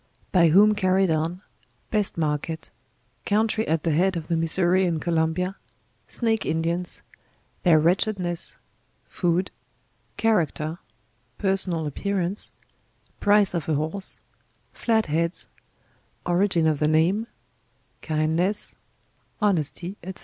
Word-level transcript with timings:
By 0.31 0.47
whom 0.49 0.73
carried 0.73 1.11
on 1.11 1.43
Best 1.91 2.17
market 2.17 2.71
Country 3.23 3.67
at 3.67 3.83
the 3.83 3.91
head 3.91 4.17
of 4.17 4.29
the 4.29 4.35
Missouri 4.35 4.87
and 4.87 4.99
Columbia 4.99 5.57
Snake 6.07 6.43
Indians 6.43 7.03
Their 7.61 7.77
wretch 7.77 8.05
edness 8.05 8.55
Food 9.07 9.51
Character 10.17 10.79
Personal 11.37 11.85
appearance 11.85 12.49
Price 13.19 13.53
of 13.53 13.69
a 13.69 13.75
horse 13.75 14.19
Flat 14.73 15.05
heads 15.05 15.47
Origin 16.25 16.65
of 16.65 16.79
the 16.79 16.87
name 16.87 17.27
Kindness 18.01 18.73
Honesty 19.39 19.97
> 20.01 20.03
fyc. 20.03 20.17